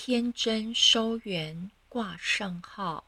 [0.00, 3.04] 天真收圆挂圣号，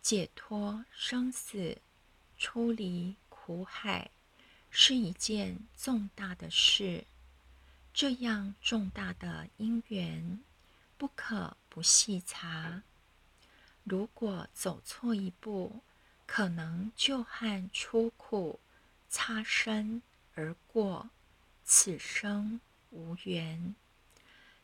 [0.00, 1.76] 解脱生死，
[2.38, 4.10] 出离苦海，
[4.70, 7.04] 是一件重大的事。
[7.92, 10.40] 这样重大的因缘，
[10.96, 12.82] 不可不细查。
[13.84, 15.82] 如果走错一步，
[16.26, 18.58] 可能就和出苦
[19.10, 20.00] 擦身
[20.34, 21.10] 而过，
[21.62, 22.58] 此生
[22.90, 23.74] 无缘。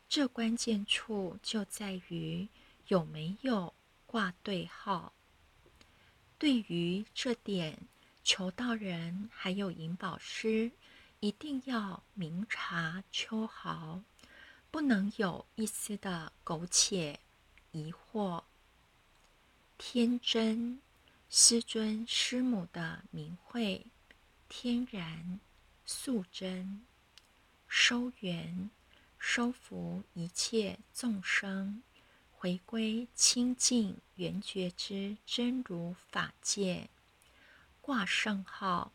[0.09, 2.47] 这关键处就在于
[2.87, 3.71] 有没有
[4.07, 5.13] 挂对号。
[6.39, 7.77] 对于这点，
[8.23, 10.71] 求道人还有引宝师
[11.19, 14.01] 一定要明察秋毫，
[14.71, 17.19] 不能有一丝的苟且
[17.71, 18.43] 疑惑。
[19.77, 20.79] 天真，
[21.29, 23.85] 师尊师母的名讳，
[24.47, 25.39] 天然
[25.85, 26.81] 素真，
[27.67, 28.71] 收元。
[29.19, 31.83] 收服一切众生，
[32.31, 36.89] 回归清净圆觉之真如法界，
[37.81, 38.93] 挂圣号，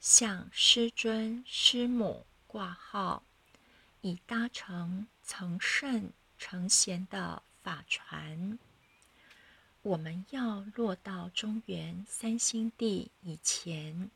[0.00, 3.22] 向师尊师母挂号，
[4.00, 8.58] 以搭乘成圣成贤的法船。
[9.82, 14.10] 我们要落到中原三星地以前，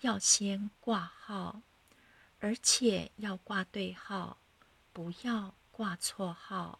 [0.00, 1.62] 要先挂号，
[2.40, 4.36] 而且要挂对号。
[4.94, 6.78] 不要挂错号。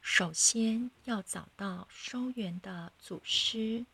[0.00, 3.84] 首先要找到收圆的祖师，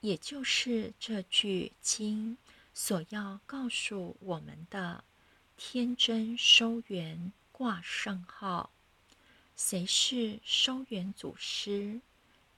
[0.00, 2.36] 也就是这句经
[2.74, 5.04] 所要告诉我们的
[5.56, 8.70] “天真收圆挂圣号”。
[9.56, 12.00] 谁是收圆祖师？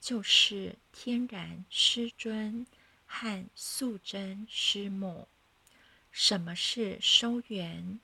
[0.01, 2.67] 就是天然师尊
[3.07, 5.29] 和素真师母。
[6.11, 8.01] 什么是收圆？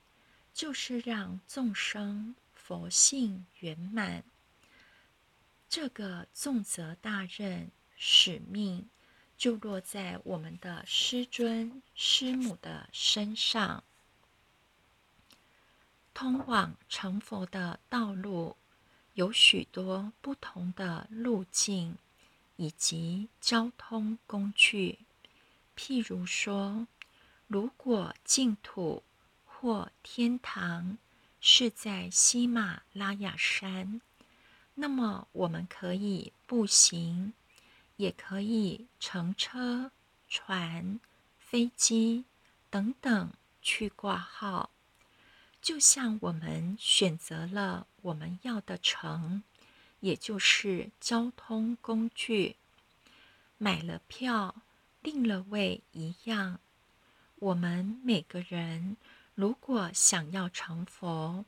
[0.56, 4.24] 就是让众生佛性圆满，
[5.68, 8.88] 这个重责大任使命
[9.36, 13.84] 就落在我们的师尊师母的身上。
[16.14, 18.56] 通往成佛的道路
[19.12, 21.98] 有许多不同的路径
[22.56, 25.00] 以及交通工具，
[25.76, 26.86] 譬如说，
[27.46, 29.02] 如果净土。
[29.66, 30.96] 或天堂
[31.40, 34.00] 是在喜马拉雅山，
[34.76, 37.32] 那么我们可以步行，
[37.96, 39.90] 也可以乘车、
[40.28, 41.00] 船、
[41.40, 42.26] 飞机
[42.70, 44.70] 等等去挂号。
[45.60, 49.42] 就像我们选择了我们要的城，
[49.98, 52.54] 也就是交通工具，
[53.58, 54.54] 买了票、
[55.02, 56.60] 定了位一样，
[57.40, 58.96] 我们每个人。
[59.36, 61.44] 如果想要成佛，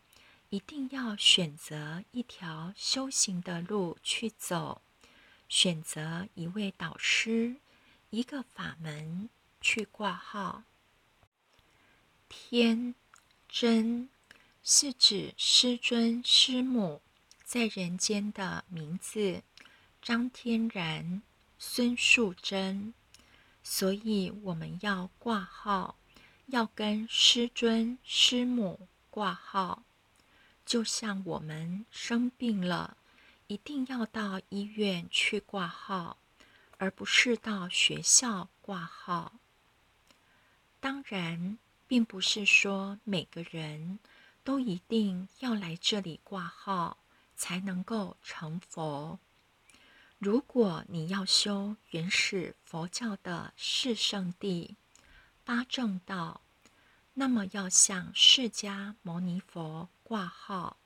[0.50, 4.82] 一定要选择一条修行的路去走，
[5.49, 7.56] 选择一位导师、
[8.10, 9.31] 一个法门
[9.62, 10.65] 去挂号。
[12.28, 12.94] 天
[13.48, 14.10] 真
[14.62, 17.00] 是指师尊师母
[17.43, 19.43] 在人间的名字，
[20.03, 21.22] 张天然、
[21.59, 22.93] 孙素贞，
[23.62, 25.97] 所以我们要挂号。
[26.50, 29.82] 要跟师尊师母挂号，
[30.64, 32.97] 就像我们生病了，
[33.48, 36.16] 一定要到医院去挂号，
[36.78, 39.34] 而不是到学校挂号。
[40.81, 43.98] 当然，并不是说每个人
[44.42, 46.97] 都一定要来这里挂号
[47.36, 49.19] 才能够成佛。
[50.19, 54.76] 如果你要修原始佛教的四圣地。
[55.48, 56.42] 八正道，
[57.14, 60.76] 那么要向释迦牟尼佛挂号；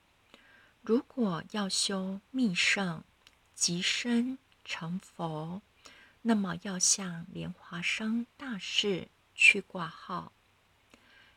[0.82, 3.02] 如果要修密圣、
[3.56, 5.62] 即身成佛，
[6.20, 10.30] 那么要向莲华生大士去挂号。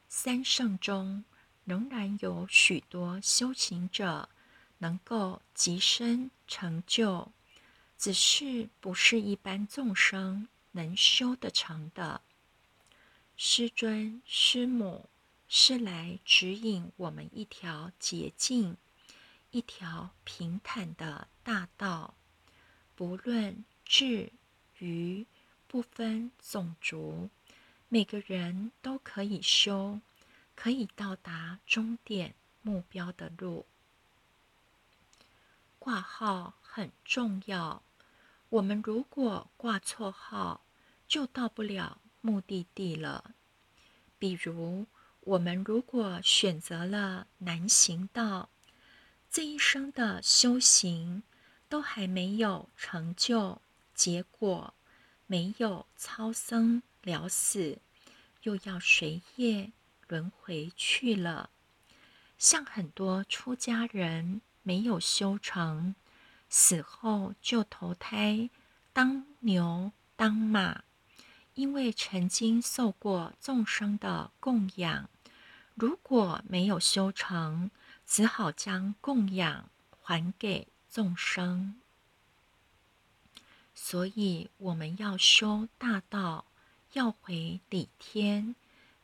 [0.07, 1.25] 三圣中
[1.63, 4.29] 仍然有许多修行者
[4.77, 7.31] 能够即身成就，
[7.97, 12.21] 只是不是一般众生能修得成的。
[13.37, 15.09] 师尊师母
[15.49, 18.77] 是来指引我们一条捷径，
[19.51, 22.13] 一条平坦的大道，
[22.95, 24.31] 不论智
[24.79, 25.25] 愚，
[25.67, 27.29] 不分种族，
[27.89, 29.99] 每个人都可以修，
[30.55, 33.65] 可以到达终点目标的路。
[35.77, 37.83] 挂号很重要，
[38.47, 40.61] 我们如果挂错号，
[41.05, 41.99] 就到不了。
[42.25, 43.35] 目的地了。
[44.17, 44.87] 比如，
[45.19, 48.49] 我们如果选择了南行道，
[49.29, 51.21] 这一生的修行
[51.69, 53.61] 都还没有成就，
[53.93, 54.73] 结果
[55.27, 57.77] 没有超生了死，
[58.41, 59.71] 又要随业
[60.07, 61.51] 轮回去了。
[62.39, 65.93] 像很多出家人没有修成，
[66.49, 68.49] 死后就投胎
[68.91, 70.83] 当牛当马。
[71.55, 75.09] 因为曾经受过众生的供养，
[75.73, 77.71] 如果没有修成，
[78.05, 79.69] 只好将供养
[80.01, 81.79] 还给众生。
[83.73, 86.45] 所以我们要修大道，
[86.93, 88.55] 要回理天，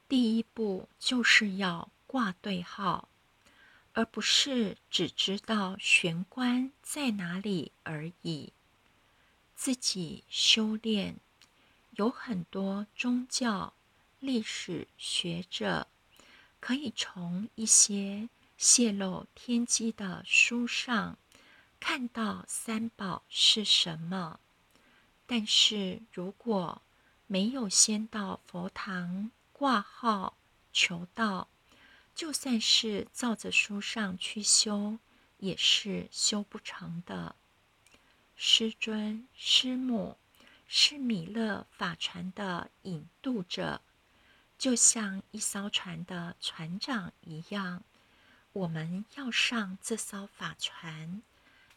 [0.09, 3.07] 第一步就是要挂对号，
[3.93, 8.51] 而不是只知道玄关在哪里而已。
[9.55, 11.15] 自己修炼。
[11.91, 13.73] 有很多宗教
[14.19, 15.87] 历史学者
[16.59, 21.17] 可以从一些泄露天机的书上
[21.79, 24.39] 看到三宝是什么，
[25.25, 26.81] 但是如果
[27.27, 30.37] 没有先到佛堂挂号
[30.71, 31.49] 求道，
[32.15, 34.99] 就算是照着书上去修，
[35.39, 37.35] 也是修不成的。
[38.35, 40.17] 师尊、师母。
[40.73, 43.81] 是米勒法船的引渡者，
[44.57, 47.83] 就像一艘船的船长一样。
[48.53, 51.21] 我们要上这艘法船，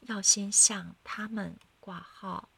[0.02, 2.49] 要先向他们挂号。